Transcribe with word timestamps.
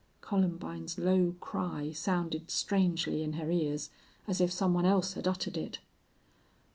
Columbine's 0.21 0.97
low 0.97 1.35
cry 1.39 1.91
sounded 1.91 2.49
strangely 2.49 3.21
in 3.21 3.33
her 3.33 3.51
ears, 3.51 3.91
as 4.27 4.41
if 4.41 4.51
some 4.51 4.73
one 4.73 4.87
else 4.87 5.13
had 5.13 5.27
uttered 5.27 5.57
it. 5.57 5.77